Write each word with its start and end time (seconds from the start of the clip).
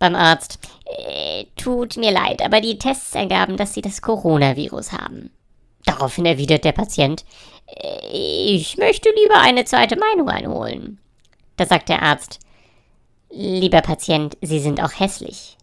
Beim 0.00 0.16
Arzt. 0.16 0.58
Äh, 0.86 1.44
tut 1.56 1.96
mir 1.96 2.10
leid, 2.10 2.42
aber 2.42 2.60
die 2.60 2.78
Tests 2.78 3.14
ergaben, 3.14 3.56
dass 3.56 3.74
Sie 3.74 3.82
das 3.82 4.02
Coronavirus 4.02 4.92
haben. 4.92 5.30
Daraufhin 5.84 6.26
erwidert 6.26 6.64
der 6.64 6.72
Patient. 6.72 7.24
Äh, 7.66 8.08
ich 8.08 8.76
möchte 8.78 9.10
lieber 9.10 9.40
eine 9.40 9.64
zweite 9.64 9.96
Meinung 9.96 10.28
einholen. 10.28 10.98
Da 11.56 11.66
sagt 11.66 11.88
der 11.90 12.02
Arzt. 12.02 12.40
Lieber 13.30 13.82
Patient, 13.82 14.36
Sie 14.40 14.58
sind 14.58 14.82
auch 14.82 14.98
hässlich. 14.98 15.56